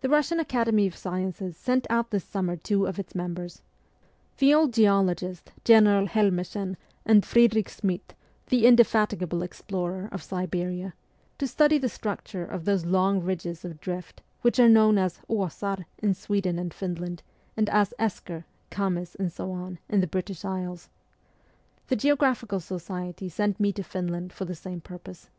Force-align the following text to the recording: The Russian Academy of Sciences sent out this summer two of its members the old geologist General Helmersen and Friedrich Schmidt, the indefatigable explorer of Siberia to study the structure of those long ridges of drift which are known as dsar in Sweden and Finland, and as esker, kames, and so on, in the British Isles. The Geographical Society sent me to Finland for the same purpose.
The 0.00 0.08
Russian 0.08 0.40
Academy 0.40 0.88
of 0.88 0.96
Sciences 0.96 1.56
sent 1.56 1.86
out 1.88 2.10
this 2.10 2.24
summer 2.24 2.56
two 2.56 2.86
of 2.88 2.98
its 2.98 3.14
members 3.14 3.62
the 4.38 4.52
old 4.52 4.72
geologist 4.72 5.52
General 5.64 6.06
Helmersen 6.08 6.76
and 7.06 7.24
Friedrich 7.24 7.68
Schmidt, 7.68 8.14
the 8.48 8.66
indefatigable 8.66 9.42
explorer 9.44 10.08
of 10.10 10.24
Siberia 10.24 10.92
to 11.38 11.46
study 11.46 11.78
the 11.78 11.88
structure 11.88 12.44
of 12.44 12.64
those 12.64 12.84
long 12.84 13.22
ridges 13.22 13.64
of 13.64 13.78
drift 13.78 14.22
which 14.42 14.58
are 14.58 14.68
known 14.68 14.98
as 14.98 15.20
dsar 15.30 15.84
in 15.98 16.14
Sweden 16.14 16.58
and 16.58 16.74
Finland, 16.74 17.22
and 17.56 17.68
as 17.70 17.94
esker, 17.96 18.44
kames, 18.70 19.14
and 19.14 19.32
so 19.32 19.52
on, 19.52 19.78
in 19.88 20.00
the 20.00 20.08
British 20.08 20.44
Isles. 20.44 20.88
The 21.86 21.94
Geographical 21.94 22.58
Society 22.58 23.28
sent 23.28 23.60
me 23.60 23.72
to 23.74 23.84
Finland 23.84 24.32
for 24.32 24.46
the 24.46 24.56
same 24.56 24.80
purpose. 24.80 25.30